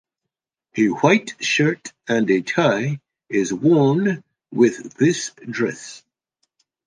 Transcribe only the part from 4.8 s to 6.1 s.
this dress.